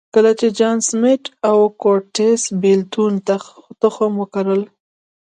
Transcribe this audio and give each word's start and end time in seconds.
کله 0.15 0.31
چې 0.39 0.47
جان 0.57 0.77
سمېت 0.89 1.23
او 1.49 1.57
کورټس 1.81 2.41
بېلتون 2.61 3.13
تخم 3.83 4.11
وکرل. 4.21 4.61